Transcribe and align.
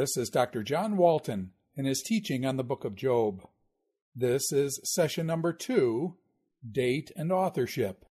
This 0.00 0.16
is 0.16 0.30
Dr. 0.30 0.62
John 0.62 0.96
Walton 0.96 1.50
in 1.76 1.84
his 1.84 2.00
teaching 2.00 2.46
on 2.46 2.56
the 2.56 2.64
book 2.64 2.86
of 2.86 2.94
Job. 2.94 3.46
This 4.16 4.50
is 4.50 4.80
session 4.82 5.26
number 5.26 5.52
two 5.52 6.16
Date 6.66 7.12
and 7.16 7.30
Authorship. 7.30 8.06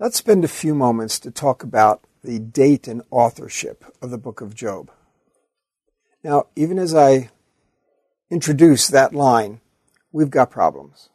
Let's 0.00 0.16
spend 0.16 0.44
a 0.44 0.48
few 0.48 0.74
moments 0.74 1.20
to 1.20 1.30
talk 1.30 1.62
about 1.62 2.04
the 2.24 2.40
date 2.40 2.88
and 2.88 3.02
authorship 3.12 3.84
of 4.02 4.10
the 4.10 4.18
book 4.18 4.40
of 4.40 4.56
Job. 4.56 4.90
Now, 6.24 6.48
even 6.56 6.76
as 6.76 6.92
I 6.92 7.30
introduce 8.30 8.88
that 8.88 9.14
line, 9.14 9.60
we've 10.10 10.28
got 10.28 10.50
problems. 10.50 11.08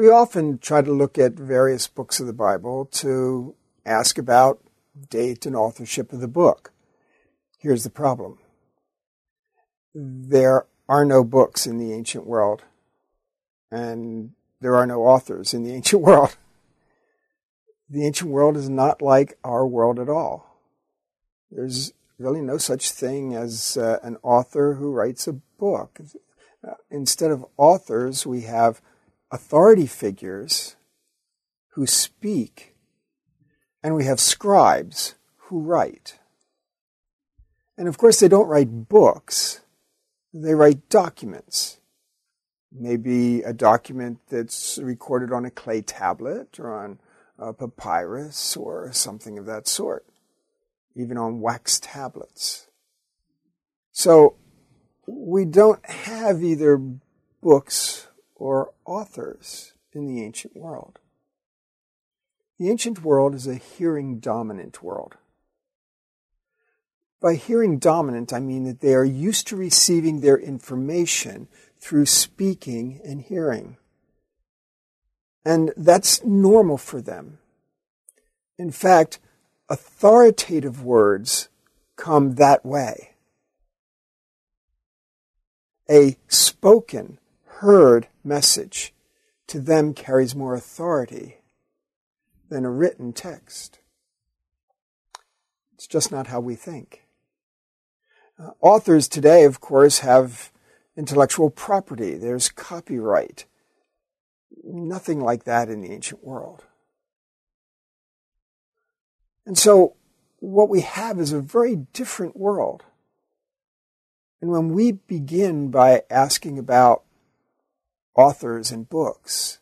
We 0.00 0.08
often 0.08 0.56
try 0.56 0.80
to 0.80 0.94
look 0.94 1.18
at 1.18 1.34
various 1.34 1.86
books 1.86 2.20
of 2.20 2.26
the 2.26 2.32
Bible 2.32 2.86
to 2.86 3.54
ask 3.84 4.16
about 4.16 4.58
date 5.10 5.44
and 5.44 5.54
authorship 5.54 6.14
of 6.14 6.20
the 6.20 6.26
book. 6.26 6.72
Here's 7.58 7.84
the 7.84 7.90
problem 7.90 8.38
there 9.94 10.64
are 10.88 11.04
no 11.04 11.22
books 11.22 11.66
in 11.66 11.76
the 11.76 11.92
ancient 11.92 12.24
world, 12.26 12.62
and 13.70 14.30
there 14.62 14.74
are 14.74 14.86
no 14.86 15.02
authors 15.02 15.52
in 15.52 15.64
the 15.64 15.72
ancient 15.74 16.00
world. 16.00 16.34
The 17.90 18.06
ancient 18.06 18.30
world 18.30 18.56
is 18.56 18.70
not 18.70 19.02
like 19.02 19.36
our 19.44 19.66
world 19.66 19.98
at 19.98 20.08
all. 20.08 20.62
There's 21.50 21.92
really 22.18 22.40
no 22.40 22.56
such 22.56 22.90
thing 22.90 23.34
as 23.34 23.76
uh, 23.76 23.98
an 24.02 24.16
author 24.22 24.76
who 24.76 24.92
writes 24.92 25.28
a 25.28 25.34
book. 25.34 26.00
Instead 26.90 27.30
of 27.30 27.44
authors, 27.58 28.26
we 28.26 28.42
have 28.42 28.80
authority 29.30 29.86
figures 29.86 30.76
who 31.74 31.86
speak, 31.86 32.74
and 33.82 33.94
we 33.94 34.04
have 34.04 34.20
scribes 34.20 35.14
who 35.36 35.60
write. 35.60 36.18
And 37.78 37.88
of 37.88 37.96
course, 37.96 38.20
they 38.20 38.28
don't 38.28 38.48
write 38.48 38.88
books, 38.88 39.60
they 40.34 40.54
write 40.54 40.88
documents. 40.88 41.78
Maybe 42.72 43.42
a 43.42 43.52
document 43.52 44.20
that's 44.28 44.78
recorded 44.78 45.32
on 45.32 45.44
a 45.44 45.50
clay 45.50 45.82
tablet 45.82 46.60
or 46.60 46.72
on 46.72 47.00
a 47.36 47.52
papyrus 47.52 48.56
or 48.56 48.92
something 48.92 49.38
of 49.38 49.46
that 49.46 49.66
sort, 49.66 50.06
even 50.94 51.18
on 51.18 51.40
wax 51.40 51.80
tablets. 51.80 52.68
So 53.90 54.36
we 55.06 55.44
don't 55.44 55.84
have 55.84 56.44
either 56.44 56.80
books 57.42 58.06
or 58.40 58.72
authors 58.86 59.74
in 59.92 60.06
the 60.06 60.24
ancient 60.24 60.56
world. 60.56 60.98
The 62.58 62.70
ancient 62.70 63.04
world 63.04 63.34
is 63.34 63.46
a 63.46 63.54
hearing 63.54 64.18
dominant 64.18 64.82
world. 64.82 65.16
By 67.20 67.34
hearing 67.34 67.78
dominant, 67.78 68.32
I 68.32 68.40
mean 68.40 68.64
that 68.64 68.80
they 68.80 68.94
are 68.94 69.04
used 69.04 69.46
to 69.48 69.56
receiving 69.56 70.20
their 70.20 70.38
information 70.38 71.48
through 71.78 72.06
speaking 72.06 73.00
and 73.04 73.20
hearing. 73.20 73.76
And 75.44 75.72
that's 75.76 76.24
normal 76.24 76.78
for 76.78 77.02
them. 77.02 77.38
In 78.58 78.70
fact, 78.70 79.18
authoritative 79.68 80.82
words 80.82 81.48
come 81.96 82.36
that 82.36 82.64
way. 82.64 83.10
A 85.90 86.16
spoken, 86.28 87.18
heard 87.60 88.08
message 88.24 88.94
to 89.46 89.60
them 89.60 89.92
carries 89.92 90.34
more 90.34 90.54
authority 90.54 91.36
than 92.48 92.64
a 92.64 92.70
written 92.70 93.12
text. 93.12 93.80
It's 95.74 95.86
just 95.86 96.10
not 96.10 96.28
how 96.28 96.40
we 96.40 96.54
think. 96.54 97.04
Uh, 98.38 98.52
authors 98.62 99.08
today, 99.08 99.44
of 99.44 99.60
course, 99.60 99.98
have 99.98 100.50
intellectual 100.96 101.50
property. 101.50 102.14
There's 102.14 102.48
copyright. 102.48 103.44
Nothing 104.64 105.20
like 105.20 105.44
that 105.44 105.68
in 105.68 105.82
the 105.82 105.92
ancient 105.92 106.24
world. 106.24 106.64
And 109.44 109.58
so, 109.58 109.96
what 110.38 110.70
we 110.70 110.80
have 110.80 111.20
is 111.20 111.32
a 111.32 111.40
very 111.40 111.76
different 111.92 112.38
world. 112.38 112.84
And 114.40 114.50
when 114.50 114.70
we 114.70 114.92
begin 114.92 115.70
by 115.70 116.04
asking 116.08 116.58
about 116.58 117.02
authors 118.20 118.70
and 118.70 118.88
books. 118.88 119.58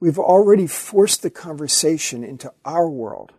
We've 0.00 0.18
already 0.18 0.66
forced 0.66 1.22
the 1.22 1.30
conversation 1.30 2.24
into 2.24 2.52
our 2.64 2.88
world 2.88 3.32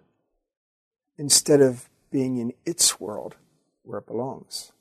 instead 1.18 1.60
of 1.60 1.90
being 2.12 2.38
in 2.38 2.54
its 2.66 3.00
world 3.00 3.36
where 3.84 4.00
it 4.00 4.08
belongs. 4.08 4.72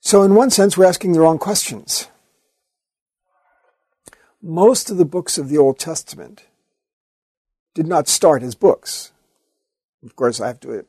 So, 0.00 0.22
in 0.22 0.34
one 0.34 0.50
sense, 0.50 0.76
we're 0.76 0.84
asking 0.84 1.12
the 1.12 1.20
wrong 1.20 1.38
questions. 1.38 2.08
Most 4.42 4.90
of 4.90 4.96
the 4.96 5.04
books 5.04 5.38
of 5.38 5.48
the 5.48 5.58
Old 5.58 5.78
Testament 5.78 6.44
did 7.74 7.86
not 7.86 8.08
start 8.08 8.42
as 8.42 8.56
books. 8.56 9.12
Of 10.04 10.16
course, 10.16 10.40
I 10.40 10.48
have 10.48 10.60
to 10.60 10.84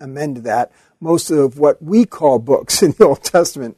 amend 0.00 0.36
that. 0.38 0.72
Most 0.98 1.30
of 1.30 1.58
what 1.58 1.82
we 1.82 2.06
call 2.06 2.38
books 2.38 2.82
in 2.82 2.92
the 2.92 3.04
Old 3.04 3.22
Testament 3.22 3.76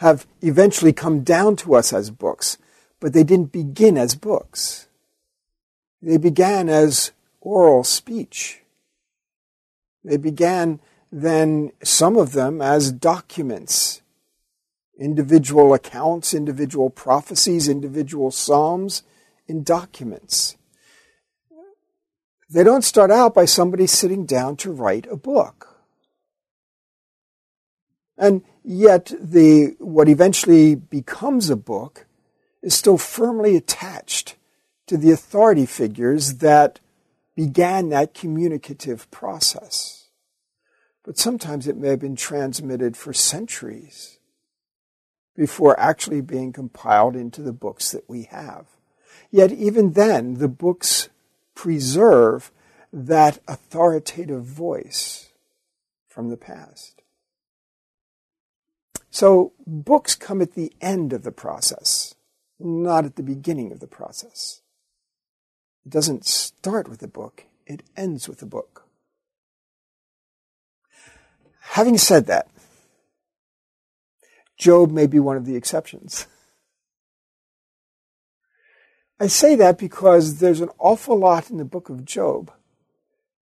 have 0.00 0.26
eventually 0.40 0.94
come 0.94 1.20
down 1.20 1.54
to 1.54 1.74
us 1.74 1.92
as 1.92 2.10
books, 2.10 2.56
but 3.00 3.12
they 3.12 3.22
didn't 3.22 3.52
begin 3.52 3.98
as 3.98 4.14
books. 4.14 4.88
They 6.00 6.16
began 6.16 6.70
as 6.70 7.12
oral 7.42 7.84
speech. 7.84 8.62
They 10.02 10.16
began 10.16 10.80
then, 11.12 11.72
some 11.82 12.16
of 12.16 12.32
them, 12.32 12.62
as 12.62 12.92
documents, 12.92 14.00
individual 14.98 15.74
accounts, 15.74 16.32
individual 16.32 16.88
prophecies, 16.88 17.68
individual 17.68 18.30
psalms 18.30 19.02
in 19.48 19.62
documents. 19.62 20.56
They 22.48 22.64
don't 22.64 22.84
start 22.84 23.10
out 23.10 23.34
by 23.34 23.44
somebody 23.44 23.86
sitting 23.86 24.24
down 24.24 24.56
to 24.58 24.72
write 24.72 25.06
a 25.10 25.16
book. 25.16 25.69
And 28.20 28.42
yet, 28.62 29.12
the, 29.18 29.76
what 29.78 30.08
eventually 30.08 30.74
becomes 30.74 31.48
a 31.48 31.56
book 31.56 32.04
is 32.62 32.74
still 32.74 32.98
firmly 32.98 33.56
attached 33.56 34.36
to 34.86 34.98
the 34.98 35.10
authority 35.10 35.64
figures 35.64 36.34
that 36.34 36.80
began 37.34 37.88
that 37.88 38.12
communicative 38.12 39.10
process. 39.10 40.08
But 41.02 41.16
sometimes 41.16 41.66
it 41.66 41.78
may 41.78 41.88
have 41.88 42.00
been 42.00 42.14
transmitted 42.14 42.94
for 42.94 43.14
centuries 43.14 44.18
before 45.34 45.80
actually 45.80 46.20
being 46.20 46.52
compiled 46.52 47.16
into 47.16 47.40
the 47.40 47.54
books 47.54 47.90
that 47.92 48.06
we 48.06 48.24
have. 48.24 48.66
Yet, 49.30 49.50
even 49.50 49.92
then, 49.92 50.34
the 50.34 50.48
books 50.48 51.08
preserve 51.54 52.52
that 52.92 53.38
authoritative 53.48 54.44
voice 54.44 55.32
from 56.06 56.28
the 56.28 56.36
past. 56.36 56.99
So 59.10 59.52
books 59.66 60.14
come 60.14 60.40
at 60.40 60.54
the 60.54 60.72
end 60.80 61.12
of 61.12 61.24
the 61.24 61.32
process, 61.32 62.14
not 62.58 63.04
at 63.04 63.16
the 63.16 63.22
beginning 63.22 63.72
of 63.72 63.80
the 63.80 63.88
process. 63.88 64.62
It 65.84 65.90
doesn't 65.90 66.24
start 66.24 66.88
with 66.88 67.02
a 67.02 67.08
book, 67.08 67.44
it 67.66 67.82
ends 67.96 68.28
with 68.28 68.40
a 68.42 68.46
book. 68.46 68.84
Having 71.60 71.98
said 71.98 72.26
that, 72.26 72.48
Job 74.56 74.90
may 74.90 75.06
be 75.06 75.18
one 75.18 75.36
of 75.36 75.46
the 75.46 75.56
exceptions. 75.56 76.26
I 79.18 79.26
say 79.26 79.54
that 79.56 79.78
because 79.78 80.38
there's 80.38 80.60
an 80.60 80.70
awful 80.78 81.18
lot 81.18 81.50
in 81.50 81.58
the 81.58 81.64
book 81.64 81.90
of 81.90 82.04
Job 82.04 82.52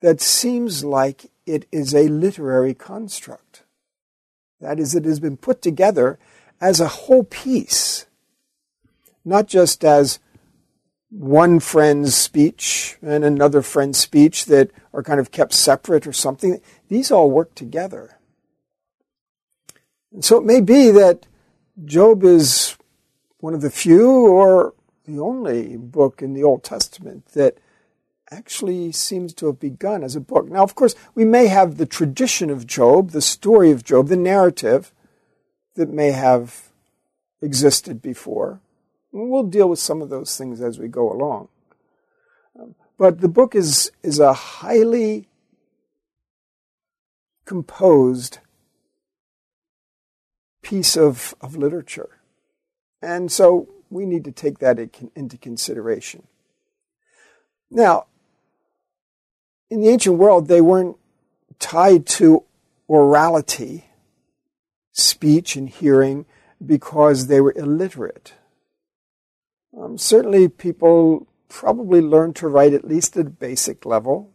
that 0.01 0.21
seems 0.21 0.85
like 0.85 1.31
it 1.47 1.67
is 1.71 1.95
a 1.95 2.09
literary 2.09 2.75
construct. 2.75 3.65
That 4.61 4.79
is, 4.81 4.95
it 4.95 5.05
has 5.05 5.21
been 5.21 5.37
put 5.37 5.63
together 5.63 6.19
as 6.61 6.81
a 6.81 6.89
whole 6.89 7.25
piece, 7.25 8.07
not 9.25 9.47
just 9.47 9.85
as 9.85 10.19
one 11.11 11.59
friend's 11.61 12.15
speech 12.15 12.99
and 13.01 13.25
another 13.25 13.63
friend's 13.63 13.99
speech 13.99 14.45
that 14.47 14.71
are 14.93 15.03
kind 15.03 15.21
of 15.21 15.31
kept 15.31 15.55
separate 15.55 16.07
or 16.07 16.13
something. 16.13 16.61
These 16.89 17.11
all 17.11 17.31
work 17.31 17.55
together. 17.55 18.19
And 20.13 20.25
so 20.25 20.39
it 20.39 20.45
may 20.45 20.61
be 20.61 20.91
that 20.91 21.27
Job 21.85 22.25
is 22.25 22.77
one 23.39 23.55
of 23.55 23.61
the 23.61 23.71
few 23.71 24.11
or 24.11 24.75
the 25.07 25.21
only 25.21 25.77
book 25.77 26.21
in 26.21 26.35
the 26.35 26.43
Old 26.43 26.65
Testament 26.65 27.27
that 27.29 27.59
actually 28.31 28.93
seems 28.93 29.33
to 29.35 29.47
have 29.47 29.59
begun 29.59 30.03
as 30.03 30.17
a 30.17 30.21
book. 30.21 30.49
Now, 30.49 30.63
of 30.63 30.75
course, 30.75 30.95
we 31.15 31.25
may 31.25 31.47
have 31.47 31.77
the 31.77 31.87
tradition 31.87 32.51
of 32.51 32.67
Job, 32.67 33.11
the 33.11 33.23
story 33.23 33.71
of 33.71 33.85
Job, 33.85 34.09
the 34.09 34.17
narrative 34.17 34.93
that 35.77 35.89
may 35.89 36.11
have 36.11 36.69
existed 37.41 38.03
before. 38.03 38.61
We'll 39.13 39.45
deal 39.45 39.69
with 39.69 39.79
some 39.79 40.03
of 40.03 40.11
those 40.11 40.37
things 40.37 40.61
as 40.61 40.79
we 40.79 40.89
go 40.89 41.11
along. 41.11 41.49
Um, 42.59 42.75
but 42.99 43.21
the 43.21 43.29
book 43.29 43.55
is, 43.55 43.91
is 44.03 44.19
a 44.19 44.33
highly 44.33 45.29
composed 47.45 48.39
piece 50.63 50.97
of, 50.97 51.35
of 51.41 51.57
literature. 51.57 52.11
And 53.01 53.33
so 53.33 53.69
we 53.89 54.05
need 54.05 54.25
to 54.25 54.33
take 54.33 54.59
that 54.59 54.79
into 55.15 55.39
consideration. 55.39 56.27
Now, 57.71 58.07
in 59.71 59.81
the 59.81 59.89
ancient 59.89 60.19
world, 60.19 60.49
they 60.49 60.61
weren't 60.61 60.97
tied 61.59 62.07
to 62.07 62.45
orality, 62.89 63.85
speech 64.93 65.57
and 65.57 65.69
hearing, 65.69 66.27
because 66.65 67.27
they 67.27 67.41
were 67.41 67.53
illiterate. 67.57 68.35
Um, 69.79 69.99
certainly, 69.99 70.49
people 70.49 71.27
probably 71.49 72.01
learned 72.01 72.37
to 72.37 72.49
write 72.49 72.73
at 72.73 72.85
least 72.85 73.17
at 73.17 73.27
a 73.27 73.31
basic 73.31 73.85
level, 73.85 74.31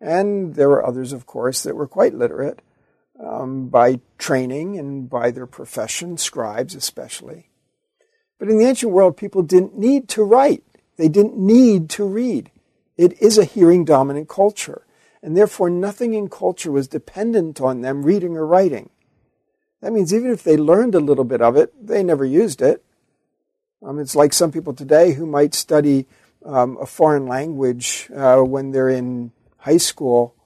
and 0.00 0.54
there 0.54 0.68
were 0.68 0.84
others, 0.84 1.12
of 1.12 1.26
course, 1.26 1.62
that 1.62 1.76
were 1.76 1.88
quite 1.88 2.14
literate 2.14 2.60
um, 3.22 3.68
by 3.68 4.00
training 4.18 4.78
and 4.78 5.08
by 5.08 5.30
their 5.30 5.46
profession, 5.46 6.16
scribes 6.16 6.74
especially. 6.74 7.48
But 8.38 8.48
in 8.48 8.58
the 8.58 8.66
ancient 8.66 8.92
world, 8.92 9.16
people 9.16 9.42
didn't 9.42 9.78
need 9.78 10.08
to 10.10 10.24
write. 10.24 10.64
They 10.96 11.08
didn't 11.08 11.38
need 11.38 11.88
to 11.90 12.04
read. 12.04 12.50
It 13.02 13.20
is 13.20 13.36
a 13.36 13.44
hearing 13.44 13.84
dominant 13.84 14.28
culture, 14.28 14.86
and 15.24 15.36
therefore 15.36 15.68
nothing 15.68 16.14
in 16.14 16.28
culture 16.28 16.70
was 16.70 16.86
dependent 16.86 17.60
on 17.60 17.80
them 17.80 18.04
reading 18.04 18.36
or 18.36 18.46
writing. 18.46 18.90
That 19.80 19.92
means 19.92 20.14
even 20.14 20.30
if 20.30 20.44
they 20.44 20.56
learned 20.56 20.94
a 20.94 21.00
little 21.00 21.24
bit 21.24 21.42
of 21.42 21.56
it, 21.56 21.74
they 21.84 22.04
never 22.04 22.24
used 22.24 22.62
it. 22.62 22.84
Um, 23.82 23.98
it's 23.98 24.14
like 24.14 24.32
some 24.32 24.52
people 24.52 24.72
today 24.72 25.14
who 25.14 25.26
might 25.26 25.52
study 25.52 26.06
um, 26.46 26.78
a 26.80 26.86
foreign 26.86 27.26
language 27.26 28.08
uh, 28.14 28.38
when 28.38 28.70
they're 28.70 28.88
in 28.88 29.32
high 29.56 29.78
school 29.78 30.36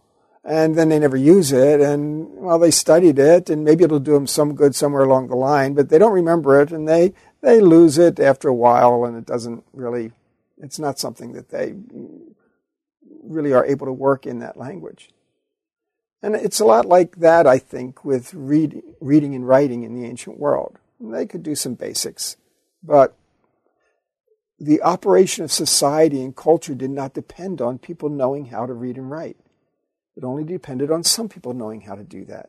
and 0.42 0.76
then 0.76 0.88
they 0.88 0.98
never 0.98 1.16
use 1.16 1.52
it 1.52 1.80
and 1.82 2.28
well 2.36 2.58
they 2.58 2.70
studied 2.70 3.18
it 3.18 3.50
and 3.50 3.64
maybe 3.64 3.82
it'll 3.82 3.98
do 3.98 4.12
them 4.12 4.26
some 4.26 4.54
good 4.54 4.74
somewhere 4.74 5.02
along 5.02 5.26
the 5.28 5.34
line 5.34 5.72
but 5.74 5.88
they 5.88 5.98
don't 5.98 6.12
remember 6.12 6.60
it 6.60 6.70
and 6.70 6.86
they 6.86 7.12
they 7.40 7.60
lose 7.60 7.96
it 7.96 8.20
after 8.20 8.48
a 8.48 8.54
while 8.54 9.06
and 9.06 9.16
it 9.16 9.24
doesn't 9.24 9.64
really 9.72 10.12
it's 10.58 10.78
not 10.78 10.98
something 10.98 11.32
that 11.32 11.48
they 11.48 11.74
really 13.26 13.52
are 13.52 13.64
able 13.64 13.86
to 13.86 13.92
work 13.92 14.26
in 14.26 14.38
that 14.40 14.56
language. 14.56 15.10
And 16.22 16.34
it's 16.34 16.60
a 16.60 16.64
lot 16.64 16.86
like 16.86 17.16
that, 17.16 17.46
I 17.46 17.58
think, 17.58 18.04
with 18.04 18.32
read, 18.34 18.82
reading 19.00 19.34
and 19.34 19.46
writing 19.46 19.82
in 19.82 19.94
the 19.94 20.06
ancient 20.06 20.38
world. 20.38 20.78
They 20.98 21.26
could 21.26 21.42
do 21.42 21.54
some 21.54 21.74
basics, 21.74 22.36
but 22.82 23.14
the 24.58 24.82
operation 24.82 25.44
of 25.44 25.52
society 25.52 26.22
and 26.22 26.34
culture 26.34 26.74
did 26.74 26.90
not 26.90 27.12
depend 27.12 27.60
on 27.60 27.78
people 27.78 28.08
knowing 28.08 28.46
how 28.46 28.64
to 28.64 28.72
read 28.72 28.96
and 28.96 29.10
write. 29.10 29.36
It 30.16 30.24
only 30.24 30.44
depended 30.44 30.90
on 30.90 31.04
some 31.04 31.28
people 31.28 31.52
knowing 31.52 31.82
how 31.82 31.94
to 31.94 32.02
do 32.02 32.24
that. 32.24 32.48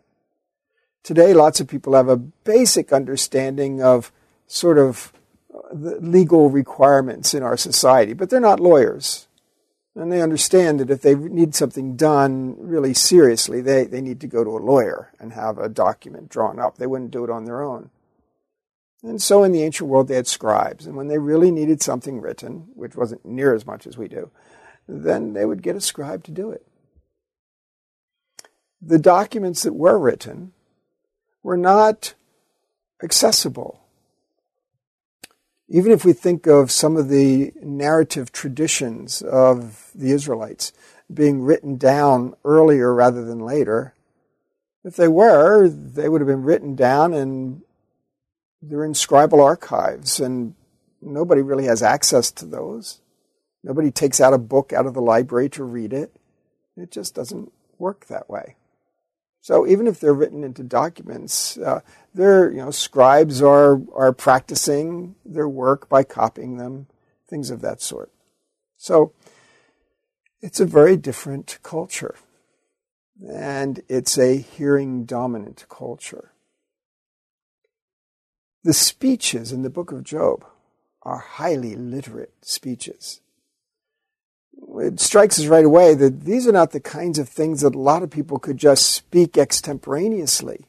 Today, 1.03 1.33
lots 1.33 1.59
of 1.59 1.67
people 1.67 1.93
have 1.93 2.09
a 2.09 2.17
basic 2.17 2.93
understanding 2.93 3.81
of 3.81 4.11
sort 4.47 4.77
of 4.77 5.11
uh, 5.53 5.73
the 5.73 5.99
legal 5.99 6.49
requirements 6.49 7.33
in 7.33 7.43
our 7.43 7.57
society, 7.57 8.13
but 8.13 8.29
they're 8.29 8.39
not 8.39 8.59
lawyers. 8.59 9.26
And 9.97 10.11
they 10.11 10.21
understand 10.21 10.79
that 10.79 10.91
if 10.91 11.01
they 11.01 11.15
need 11.15 11.55
something 11.55 11.95
done 11.95 12.55
really 12.59 12.93
seriously, 12.93 13.61
they, 13.61 13.85
they 13.85 13.99
need 13.99 14.21
to 14.21 14.27
go 14.27 14.43
to 14.43 14.51
a 14.51 14.59
lawyer 14.59 15.11
and 15.19 15.33
have 15.33 15.57
a 15.57 15.67
document 15.67 16.29
drawn 16.29 16.59
up. 16.59 16.77
They 16.77 16.85
wouldn't 16.85 17.09
do 17.09 17.23
it 17.23 17.31
on 17.31 17.45
their 17.45 17.63
own. 17.63 17.89
And 19.01 19.19
so 19.19 19.43
in 19.43 19.51
the 19.51 19.63
ancient 19.63 19.89
world, 19.89 20.07
they 20.07 20.15
had 20.15 20.27
scribes. 20.27 20.85
And 20.85 20.95
when 20.95 21.07
they 21.07 21.17
really 21.17 21.49
needed 21.49 21.81
something 21.81 22.21
written, 22.21 22.67
which 22.75 22.95
wasn't 22.95 23.25
near 23.25 23.55
as 23.55 23.65
much 23.65 23.87
as 23.87 23.97
we 23.97 24.07
do, 24.07 24.29
then 24.87 25.33
they 25.33 25.45
would 25.45 25.63
get 25.63 25.75
a 25.75 25.81
scribe 25.81 26.23
to 26.25 26.31
do 26.31 26.51
it. 26.51 26.63
The 28.79 28.99
documents 28.99 29.63
that 29.63 29.73
were 29.73 29.97
written 29.97 30.53
were 31.41 31.57
not 31.57 32.13
accessible 33.01 33.81
even 35.69 35.91
if 35.91 36.05
we 36.05 36.13
think 36.13 36.47
of 36.47 36.71
some 36.71 36.95
of 36.95 37.09
the 37.09 37.51
narrative 37.61 38.31
traditions 38.31 39.21
of 39.21 39.91
the 39.93 40.11
Israelites 40.11 40.71
being 41.13 41.41
written 41.41 41.77
down 41.77 42.35
earlier 42.45 42.93
rather 42.93 43.23
than 43.23 43.39
later, 43.39 43.93
if 44.83 44.95
they 44.95 45.07
were, 45.07 45.67
they 45.67 46.07
would 46.07 46.21
have 46.21 46.27
been 46.27 46.43
written 46.43 46.75
down 46.75 47.13
and 47.13 47.61
they're 48.61 48.85
in 48.85 48.93
scribal 48.93 49.43
archives, 49.43 50.19
and 50.19 50.55
nobody 51.01 51.41
really 51.41 51.65
has 51.65 51.83
access 51.83 52.31
to 52.31 52.45
those. 52.45 53.01
Nobody 53.63 53.91
takes 53.91 54.19
out 54.19 54.33
a 54.33 54.37
book 54.37 54.73
out 54.73 54.85
of 54.85 54.93
the 54.93 55.01
library 55.01 55.49
to 55.49 55.63
read 55.63 55.93
it. 55.93 56.15
It 56.75 56.91
just 56.91 57.13
doesn't 57.13 57.51
work 57.77 58.07
that 58.07 58.29
way. 58.29 58.55
So 59.47 59.65
even 59.65 59.87
if 59.87 60.01
they're 60.01 60.13
written 60.13 60.43
into 60.43 60.61
documents, 60.61 61.57
uh, 61.57 61.79
their 62.13 62.51
you 62.51 62.57
know 62.57 62.69
scribes 62.69 63.41
are 63.41 63.79
are 63.93 64.11
practicing 64.11 65.15
their 65.25 65.47
work 65.47 65.87
by 65.87 66.03
copying 66.03 66.57
them, 66.57 66.87
things 67.29 67.49
of 67.49 67.61
that 67.61 67.81
sort. 67.81 68.11
So 68.75 69.13
it's 70.41 70.59
a 70.59 70.65
very 70.65 70.97
different 70.97 71.59
culture, 71.63 72.15
and 73.25 73.79
it's 73.87 74.17
a 74.17 74.35
hearing 74.35 75.05
dominant 75.05 75.65
culture. 75.69 76.33
The 78.65 78.73
speeches 78.73 79.53
in 79.53 79.61
the 79.61 79.69
book 79.69 79.93
of 79.93 80.03
Job 80.03 80.45
are 81.03 81.19
highly 81.19 81.73
literate 81.77 82.33
speeches 82.41 83.21
it 84.79 84.99
strikes 84.99 85.39
us 85.39 85.47
right 85.47 85.65
away 85.65 85.93
that 85.93 86.25
these 86.25 86.47
are 86.47 86.51
not 86.51 86.71
the 86.71 86.79
kinds 86.79 87.19
of 87.19 87.29
things 87.29 87.61
that 87.61 87.75
a 87.75 87.79
lot 87.79 88.03
of 88.03 88.09
people 88.09 88.39
could 88.39 88.57
just 88.57 88.91
speak 88.91 89.37
extemporaneously. 89.37 90.65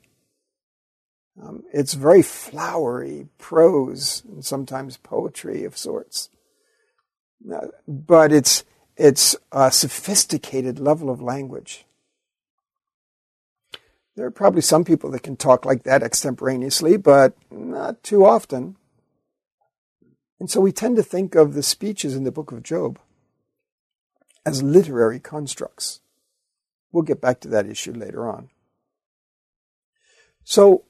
Um, 1.40 1.62
it's 1.72 1.94
very 1.94 2.22
flowery 2.22 3.28
prose 3.38 4.22
and 4.26 4.44
sometimes 4.44 4.96
poetry 4.96 5.64
of 5.64 5.76
sorts. 5.76 6.31
But 7.87 8.32
it's, 8.32 8.64
it's 8.96 9.37
a 9.52 9.70
sophisticated 9.70 10.78
level 10.81 11.10
of 11.10 11.22
language. 11.22 11.84
There 14.16 14.26
are 14.26 14.32
probably 14.32 14.62
some 14.62 14.84
people 14.84 15.12
that 15.12 15.22
can 15.22 15.37
talk 15.37 15.64
like 15.64 15.84
that 15.84 16.02
extemporaneously, 16.02 16.96
but 16.96 17.37
not 17.52 18.02
too 18.02 18.24
often. 18.24 18.77
And 20.41 20.50
so 20.50 20.60
we 20.60 20.72
tend 20.72 20.96
to 20.96 21.03
think 21.05 21.36
of 21.36 21.55
the 21.55 21.62
speeches 21.62 22.17
in 22.17 22.24
the 22.24 22.32
book 22.32 22.50
of 22.50 22.65
Job 22.65 22.98
as 24.48 24.62
literary 24.62 25.20
constructs. 25.20 26.00
We'll 26.90 27.02
get 27.02 27.20
back 27.20 27.40
to 27.40 27.48
that 27.48 27.67
issue 27.67 27.93
later 27.93 28.26
on. 28.28 28.48
So, 30.43 30.84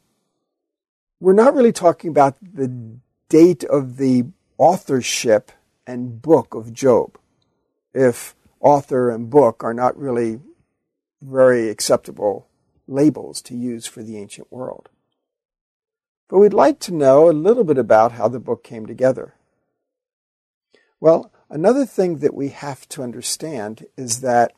we're 1.18 1.32
not 1.32 1.54
really 1.54 1.72
talking 1.72 2.10
about 2.10 2.36
the 2.40 2.98
date 3.28 3.64
of 3.64 3.96
the 3.96 4.26
authorship 4.56 5.50
and 5.86 6.22
book 6.22 6.54
of 6.54 6.72
Job, 6.72 7.18
if 7.92 8.36
author 8.60 9.10
and 9.10 9.28
book 9.28 9.64
are 9.64 9.74
not 9.74 9.98
really 9.98 10.40
very 11.20 11.68
acceptable 11.68 12.46
labels 12.86 13.42
to 13.42 13.56
use 13.56 13.86
for 13.86 14.04
the 14.04 14.16
ancient 14.16 14.52
world. 14.52 14.88
But 16.28 16.38
we'd 16.38 16.52
like 16.52 16.78
to 16.80 16.94
know 16.94 17.28
a 17.28 17.32
little 17.32 17.64
bit 17.64 17.78
about 17.78 18.12
how 18.12 18.28
the 18.28 18.38
book 18.38 18.62
came 18.62 18.86
together. 18.86 19.34
Well, 21.00 21.32
Another 21.50 21.87
thing 21.87 22.19
that 22.19 22.35
we 22.35 22.49
have 22.49 22.88
to 22.90 23.02
understand 23.02 23.87
is 23.97 24.21
that 24.21 24.52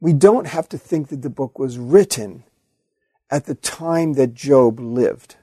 we 0.00 0.12
don't 0.12 0.48
have 0.48 0.68
to 0.70 0.78
think 0.78 1.08
that 1.08 1.22
the 1.22 1.30
book 1.30 1.58
was 1.58 1.78
written 1.78 2.44
at 3.30 3.46
the 3.46 3.54
time 3.54 4.14
that 4.14 4.34
Job 4.34 4.80
lived. 4.80 5.36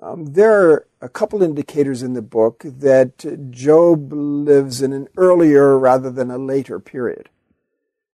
Um, 0.00 0.32
there 0.34 0.70
are 0.70 0.86
a 1.00 1.08
couple 1.08 1.42
indicators 1.42 2.02
in 2.02 2.12
the 2.12 2.22
book 2.22 2.62
that 2.64 3.50
Job 3.50 4.12
lives 4.12 4.82
in 4.82 4.92
an 4.92 5.08
earlier 5.16 5.78
rather 5.78 6.10
than 6.10 6.30
a 6.30 6.36
later 6.36 6.78
period 6.78 7.30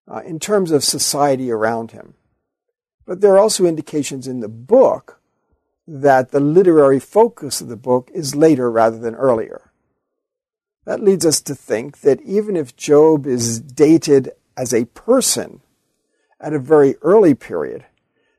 uh, 0.07 0.23
in 0.25 0.39
terms 0.39 0.71
of 0.71 0.85
society 0.85 1.51
around 1.51 1.91
him. 1.91 2.15
But 3.07 3.21
there 3.21 3.33
are 3.33 3.39
also 3.39 3.65
indications 3.65 4.29
in 4.29 4.39
the 4.39 4.49
book 4.49 5.20
that 5.93 6.31
the 6.31 6.39
literary 6.39 7.01
focus 7.01 7.61
of 7.61 7.67
the 7.67 7.77
book 7.77 8.13
is 8.15 8.37
later 8.37 8.71
rather 8.71 8.97
than 8.97 9.17
earlier. 9.17 9.73
That 10.85 11.03
leads 11.03 11.27
us 11.27 11.41
to 11.43 11.55
think 11.55 12.03
that 12.03 12.21
even 12.23 12.55
if 12.55 12.77
Job 12.77 13.27
is 13.27 13.61
dated 13.61 14.31
as 14.57 14.73
a 14.73 14.85
person 14.85 15.63
at 16.41 16.53
a 16.53 16.61
very 16.61 16.95
early 17.03 17.35
period, 17.35 17.87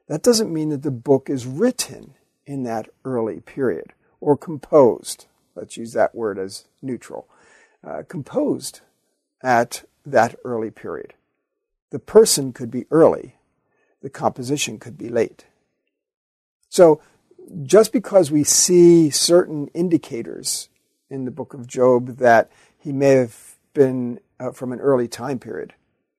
that 0.08 0.24
doesn't 0.24 0.54
mean 0.54 0.70
that 0.70 0.84
the 0.84 0.92
book 0.92 1.30
is 1.30 1.46
written 1.46 2.14
in 2.46 2.64
that 2.64 2.88
early 3.04 3.42
period 3.42 3.92
or 4.22 4.38
composed. 4.38 5.26
Let's 5.54 5.76
use 5.76 5.92
that 5.92 6.16
word 6.16 6.40
as 6.40 6.66
neutral. 6.82 7.28
Uh, 7.86 8.04
composed 8.08 8.80
at 9.44 9.84
that 10.06 10.36
early 10.46 10.72
period. 10.72 11.16
The 11.90 12.00
person 12.00 12.54
could 12.54 12.72
be 12.72 12.86
early, 12.92 13.36
the 14.02 14.10
composition 14.10 14.80
could 14.80 14.98
be 14.98 15.10
late. 15.10 15.48
So 16.70 17.02
just 17.64 17.92
because 17.92 18.32
we 18.32 18.44
see 18.44 19.10
certain 19.10 19.68
indicators 19.70 20.70
in 21.10 21.26
the 21.26 21.32
book 21.32 21.54
of 21.54 21.68
Job 21.68 22.18
that 22.18 22.50
he 22.78 22.92
may 22.92 23.12
have 23.12 23.58
been 23.74 24.20
uh, 24.40 24.52
from 24.52 24.72
an 24.72 24.80
early 24.80 25.08
time 25.08 25.40
period 25.40 25.74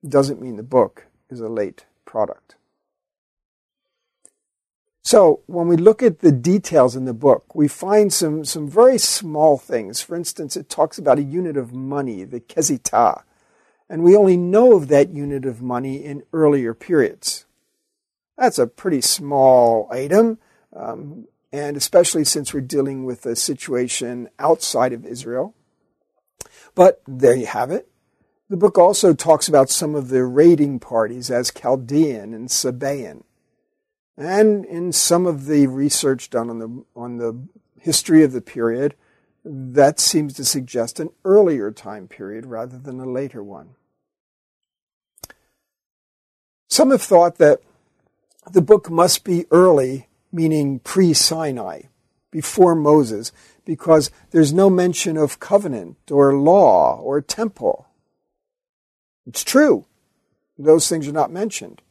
doesn't 0.07 0.41
mean 0.41 0.57
the 0.57 0.63
book 0.63 1.07
is 1.29 1.39
a 1.39 1.49
late 1.49 1.85
product. 2.05 2.55
So 5.03 5.41
when 5.47 5.67
we 5.67 5.75
look 5.75 6.01
at 6.01 6.19
the 6.19 6.31
details 6.31 6.95
in 6.95 7.05
the 7.05 7.13
book, 7.13 7.53
we 7.53 7.67
find 7.67 8.11
some, 8.13 8.45
some 8.45 8.69
very 8.69 8.97
small 8.97 9.57
things. 9.57 10.01
For 10.01 10.15
instance, 10.15 10.55
it 10.55 10.69
talks 10.69 10.97
about 10.97 11.19
a 11.19 11.23
unit 11.23 11.57
of 11.57 11.73
money, 11.73 12.23
the 12.23 12.39
kezitah, 12.39 13.23
and 13.89 14.01
we 14.03 14.15
only 14.15 14.37
know 14.37 14.75
of 14.75 14.87
that 14.87 15.09
unit 15.09 15.45
of 15.45 15.61
money 15.61 16.03
in 16.03 16.23
earlier 16.31 16.73
periods. 16.73 17.45
That's 18.37 18.57
a 18.57 18.65
pretty 18.65 19.01
small 19.01 19.89
item, 19.91 20.39
um, 20.75 21.27
and 21.51 21.77
especially 21.77 22.23
since 22.23 22.53
we're 22.53 22.61
dealing 22.61 23.05
with 23.05 23.25
a 23.25 23.35
situation 23.35 24.29
outside 24.39 24.93
of 24.93 25.05
Israel. 25.05 25.53
But 26.75 27.01
there 27.07 27.35
you 27.35 27.45
have 27.45 27.71
it. 27.71 27.89
The 28.49 28.57
book 28.57 28.77
also 28.77 29.13
talks 29.13 29.47
about 29.47 29.69
some 29.69 29.95
of 29.95 30.09
the 30.09 30.23
raiding 30.23 30.79
parties 30.79 31.31
as 31.31 31.51
Chaldean 31.51 32.33
and 32.33 32.49
Sabaean. 32.49 33.23
And 34.17 34.65
in 34.65 34.91
some 34.91 35.25
of 35.25 35.45
the 35.45 35.67
research 35.67 36.29
done 36.29 36.49
on 36.49 36.59
the, 36.59 36.85
on 36.95 37.17
the 37.17 37.47
history 37.79 38.23
of 38.23 38.31
the 38.31 38.41
period, 38.41 38.95
that 39.43 39.99
seems 39.99 40.33
to 40.35 40.45
suggest 40.45 40.99
an 40.99 41.09
earlier 41.25 41.71
time 41.71 42.07
period 42.07 42.45
rather 42.45 42.77
than 42.77 42.99
a 42.99 43.09
later 43.09 43.43
one. 43.43 43.75
Some 46.69 46.91
have 46.91 47.01
thought 47.01 47.37
that 47.37 47.59
the 48.51 48.61
book 48.61 48.89
must 48.89 49.23
be 49.23 49.45
early, 49.51 50.07
meaning 50.33 50.79
pre 50.79 51.13
Sinai, 51.13 51.83
before 52.31 52.75
Moses, 52.75 53.31
because 53.63 54.11
there's 54.31 54.51
no 54.51 54.69
mention 54.69 55.15
of 55.15 55.39
covenant 55.39 55.97
or 56.11 56.35
law 56.35 56.99
or 56.99 57.21
temple. 57.21 57.87
It's 59.25 59.43
true. 59.43 59.85
Those 60.57 60.89
things 60.89 61.07
are 61.07 61.13
not 61.13 61.31
mentioned. 61.31 61.81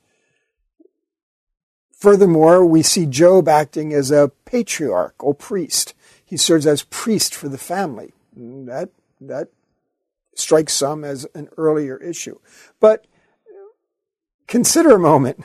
Furthermore, 1.92 2.66
we 2.66 2.82
see 2.82 3.06
Job 3.06 3.48
acting 3.48 3.92
as 3.92 4.10
a 4.10 4.32
patriarch 4.44 5.14
or 5.22 5.34
priest. 5.34 5.94
He 6.24 6.36
serves 6.36 6.66
as 6.66 6.82
priest 6.82 7.34
for 7.34 7.48
the 7.48 7.58
family. 7.58 8.12
That, 8.34 8.90
that 9.20 9.48
strikes 10.34 10.72
some 10.72 11.04
as 11.04 11.26
an 11.34 11.48
earlier 11.56 11.96
issue. 11.98 12.40
But 12.80 13.06
consider 14.48 14.96
a 14.96 14.98
moment. 14.98 15.44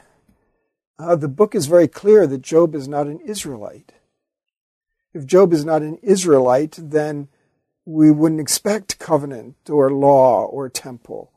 Uh, 1.00 1.16
the 1.16 1.28
book 1.28 1.54
is 1.54 1.68
very 1.68 1.88
clear 1.88 2.26
that 2.26 2.42
Job 2.42 2.74
is 2.74 2.88
not 2.88 3.08
an 3.08 3.20
Israelite. 3.20 3.94
If 5.14 5.26
Job 5.26 5.54
is 5.54 5.64
not 5.64 5.82
an 5.82 5.98
Israelite, 6.02 6.76
then 6.78 7.28
we 7.86 8.12
wouldn't 8.12 8.42
expect 8.42 9.00
covenant 9.00 9.56
or 9.70 9.92
law 9.92 10.46
or 10.46 10.70
temple. 10.70 11.32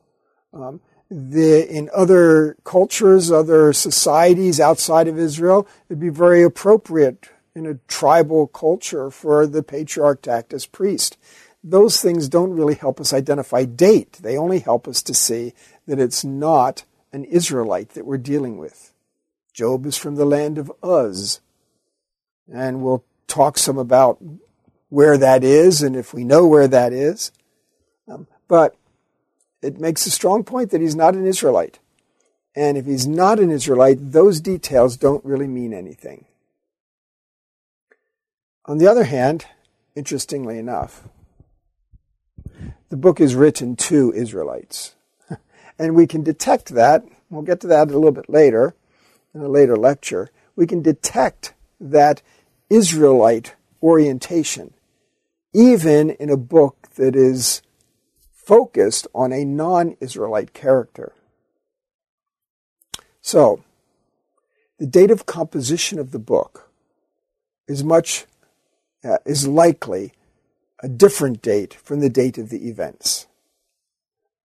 Um, 0.53 0.81
the, 1.11 1.69
in 1.69 1.91
other 1.95 2.57
cultures, 2.65 3.31
other 3.31 3.73
societies 3.73 4.61
outside 4.61 5.09
of 5.09 5.19
Israel, 5.19 5.69
it'd 5.89 6.01
be 6.01 6.09
very 6.09 6.43
appropriate 6.43 7.29
in 7.55 7.67
a 7.67 7.75
tribal 7.89 8.47
culture 8.47 9.11
for 9.11 9.47
the 9.47 9.63
patriarch 9.63 10.23
to 10.23 10.31
act 10.31 10.53
as 10.53 10.67
priest. 10.67 11.19
Those 11.63 12.01
things 12.01 12.29
don't 12.29 12.53
really 12.53 12.77
help 12.77 13.01
us 13.01 13.13
identify 13.13 13.65
date. 13.65 14.15
They 14.23 14.37
only 14.37 14.61
help 14.61 14.89
us 14.89 15.03
to 15.03 15.15
see 15.15 15.53
that 15.87 15.99
it's 15.99 16.25
not 16.25 16.85
an 17.13 17.25
Israelite 17.25 17.91
that 17.91 18.07
we're 18.07 18.19
dealing 18.19 18.57
with. 18.57 18.90
Job 19.53 19.87
is 19.87 19.97
from 19.97 20.17
the 20.17 20.25
land 20.25 20.59
of 20.59 20.73
Uz. 20.85 21.41
And 22.53 22.83
we'll 22.83 23.05
talk 23.27 23.59
some 23.59 23.79
about 23.79 24.23
where 24.89 25.17
that 25.17 25.45
is 25.45 25.83
and 25.83 25.95
if 25.97 26.13
we 26.13 26.25
know 26.25 26.47
where 26.47 26.69
that 26.69 26.93
is. 26.93 27.33
Um, 28.09 28.27
but 28.49 28.75
it 29.63 29.79
makes 29.79 30.07
a 30.07 30.11
strong 30.11 30.45
point 30.45 30.71
that 30.71 30.81
he's 30.81 30.97
not 30.97 31.15
an 31.15 31.27
Israelite. 31.27 31.79
And 32.57 32.77
if 32.77 32.87
he's 32.87 33.07
not 33.07 33.39
an 33.39 33.51
Israelite, 33.51 34.13
those 34.13 34.41
details 34.41 34.97
don't 34.97 35.25
really 35.25 35.47
mean 35.47 35.73
anything. 35.73 36.25
On 38.67 38.79
the 38.79 38.89
other 38.89 39.05
hand, 39.05 39.47
interestingly 39.95 40.59
enough, 40.59 41.05
the 42.89 42.97
book 42.97 43.21
is 43.21 43.35
written 43.35 43.77
to 43.77 44.13
Israelites. 44.13 44.95
and 45.79 45.95
we 45.95 46.07
can 46.07 46.23
detect 46.23 46.75
that. 46.75 47.05
We'll 47.31 47.43
get 47.43 47.61
to 47.61 47.69
that 47.69 47.89
a 47.89 47.95
little 47.95 48.11
bit 48.11 48.29
later, 48.29 48.75
in 49.35 49.41
a 49.41 49.49
later 49.49 49.77
lecture. 49.77 50.31
We 50.57 50.67
can 50.67 50.83
detect 50.83 51.55
that 51.81 52.23
Israelite 52.69 53.55
orientation, 53.83 54.75
even 55.53 56.11
in 56.11 56.31
a 56.31 56.37
book 56.37 56.89
that 56.97 57.17
is 57.17 57.63
focused 58.33 59.07
on 59.15 59.33
a 59.33 59.45
non 59.45 59.97
Israelite 60.01 60.53
character. 60.53 61.13
So, 63.21 63.63
the 64.79 64.87
date 64.87 65.11
of 65.11 65.27
composition 65.27 65.99
of 65.99 66.11
the 66.11 66.19
book 66.19 66.71
is 67.69 67.85
much, 67.85 68.27
uh, 69.05 69.19
is 69.27 69.47
likely 69.47 70.13
a 70.83 70.89
different 70.89 71.43
date 71.43 71.75
from 71.75 72.01
the 72.01 72.09
date 72.09 72.39
of 72.39 72.49
the 72.49 72.69
events. 72.69 73.27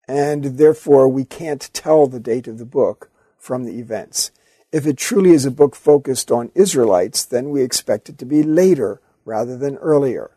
And 0.07 0.57
therefore, 0.57 1.07
we 1.07 1.23
can't 1.23 1.69
tell 1.73 2.07
the 2.07 2.19
date 2.19 2.47
of 2.47 2.57
the 2.57 2.65
book 2.65 3.09
from 3.37 3.63
the 3.63 3.79
events. 3.79 4.31
If 4.73 4.87
it 4.87 4.97
truly 4.97 5.29
is 5.29 5.45
a 5.45 5.51
book 5.51 5.75
focused 5.75 6.31
on 6.31 6.51
Israelites, 6.55 7.23
then 7.23 7.51
we 7.51 7.61
expect 7.61 8.09
it 8.09 8.17
to 8.17 8.25
be 8.25 8.41
later 8.41 8.99
rather 9.23 9.55
than 9.55 9.77
earlier. 9.77 10.31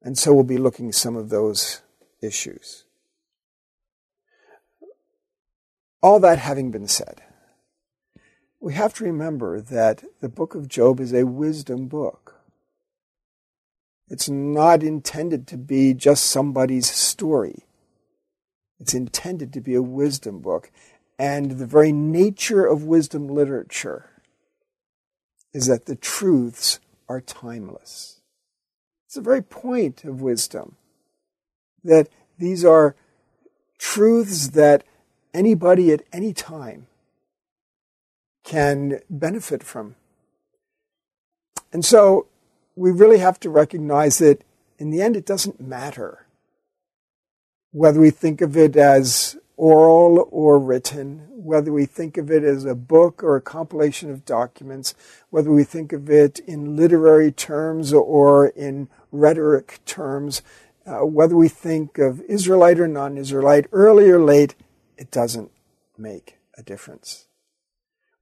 And 0.00 0.16
so 0.16 0.32
we'll 0.32 0.44
be 0.44 0.56
looking 0.56 0.88
at 0.88 0.94
some 0.94 1.16
of 1.16 1.30
those 1.30 1.82
issues. 2.22 2.84
All 6.00 6.20
that 6.20 6.38
having 6.38 6.70
been 6.70 6.86
said, 6.86 7.22
we 8.60 8.74
have 8.74 8.94
to 8.94 9.04
remember 9.04 9.60
that 9.60 10.04
the 10.20 10.28
book 10.28 10.54
of 10.54 10.68
Job 10.68 11.00
is 11.00 11.12
a 11.12 11.26
wisdom 11.26 11.88
book. 11.88 12.36
It's 14.08 14.28
not 14.28 14.84
intended 14.84 15.48
to 15.48 15.56
be 15.56 15.92
just 15.92 16.26
somebody's 16.26 16.88
story. 16.88 17.64
It's 18.78 18.94
intended 18.94 19.52
to 19.54 19.60
be 19.60 19.74
a 19.74 19.82
wisdom 19.82 20.38
book. 20.38 20.70
And 21.18 21.52
the 21.52 21.66
very 21.66 21.92
nature 21.92 22.66
of 22.66 22.84
wisdom 22.84 23.28
literature 23.28 24.10
is 25.52 25.66
that 25.66 25.86
the 25.86 25.94
truths 25.94 26.80
are 27.08 27.20
timeless. 27.20 28.20
It's 29.06 29.14
the 29.14 29.20
very 29.20 29.42
point 29.42 30.04
of 30.04 30.20
wisdom 30.20 30.76
that 31.84 32.08
these 32.38 32.64
are 32.64 32.96
truths 33.78 34.48
that 34.48 34.82
anybody 35.32 35.92
at 35.92 36.02
any 36.12 36.32
time 36.32 36.86
can 38.42 39.00
benefit 39.08 39.62
from. 39.62 39.94
And 41.72 41.84
so 41.84 42.26
we 42.76 42.90
really 42.90 43.18
have 43.18 43.38
to 43.40 43.50
recognize 43.50 44.18
that 44.18 44.42
in 44.78 44.90
the 44.90 45.00
end, 45.00 45.16
it 45.16 45.26
doesn't 45.26 45.60
matter 45.60 46.26
whether 47.72 48.00
we 48.00 48.10
think 48.10 48.40
of 48.40 48.56
it 48.56 48.76
as 48.76 49.36
oral 49.56 50.28
or 50.30 50.58
written, 50.58 51.26
whether 51.30 51.72
we 51.72 51.86
think 51.86 52.16
of 52.16 52.30
it 52.30 52.42
as 52.42 52.64
a 52.64 52.74
book 52.74 53.22
or 53.22 53.36
a 53.36 53.40
compilation 53.40 54.10
of 54.10 54.24
documents, 54.24 54.94
whether 55.30 55.50
we 55.50 55.64
think 55.64 55.92
of 55.92 56.10
it 56.10 56.40
in 56.40 56.76
literary 56.76 57.30
terms 57.30 57.92
or 57.92 58.48
in 58.48 58.88
rhetoric 59.12 59.78
terms, 59.86 60.42
uh, 60.86 61.06
whether 61.06 61.36
we 61.36 61.48
think 61.48 61.98
of 61.98 62.20
Israelite 62.22 62.80
or 62.80 62.88
non 62.88 63.16
Israelite, 63.16 63.66
early 63.72 64.10
or 64.10 64.22
late, 64.22 64.54
it 64.96 65.10
doesn't 65.10 65.50
make 65.96 66.38
a 66.58 66.62
difference. 66.62 67.26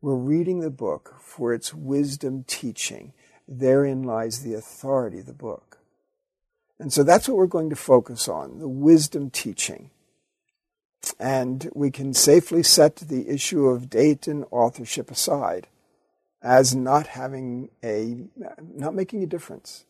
We're 0.00 0.16
reading 0.16 0.60
the 0.60 0.70
book 0.70 1.14
for 1.20 1.54
its 1.54 1.72
wisdom 1.72 2.44
teaching. 2.46 3.12
Therein 3.46 4.02
lies 4.02 4.42
the 4.42 4.54
authority 4.54 5.20
of 5.20 5.26
the 5.26 5.32
book. 5.32 5.78
And 6.78 6.92
so 6.92 7.04
that's 7.04 7.28
what 7.28 7.36
we're 7.36 7.46
going 7.46 7.70
to 7.70 7.76
focus 7.76 8.28
on 8.28 8.58
the 8.58 8.68
wisdom 8.68 9.30
teaching. 9.30 9.90
And 11.18 11.70
we 11.74 11.90
can 11.90 12.14
safely 12.14 12.62
set 12.62 12.96
the 12.96 13.28
issue 13.28 13.66
of 13.66 13.90
date 13.90 14.26
and 14.26 14.44
authorship 14.50 15.10
aside 15.10 15.68
as 16.42 16.74
not 16.74 17.08
having 17.08 17.70
a, 17.84 18.26
not 18.60 18.94
making 18.94 19.22
a 19.22 19.26
difference 19.26 19.84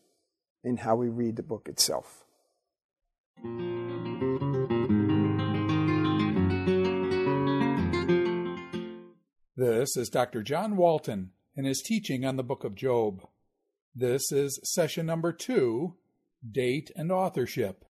in 0.64 0.78
how 0.78 0.97
we 0.97 1.09
read 1.09 1.37
the 1.37 1.42
book 1.42 1.69
itself. 1.69 2.25
This 9.57 9.97
is 9.97 10.09
Dr. 10.09 10.42
John 10.42 10.76
Walton 10.76 11.31
and 11.57 11.66
his 11.66 11.83
teaching 11.83 12.25
on 12.25 12.37
the 12.37 12.42
book 12.42 12.64
of 12.64 12.75
Job. 12.75 13.26
This 13.95 14.33
is 14.33 14.59
session 14.64 15.07
number 15.07 15.33
two 15.33 15.95
Date 16.50 16.90
and 16.97 17.12
Authorship. 17.12 17.85